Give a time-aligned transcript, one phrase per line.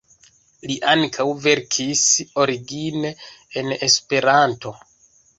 [0.69, 2.01] Li ankaŭ verkis
[2.43, 3.11] origine
[3.61, 4.73] en Esperanto.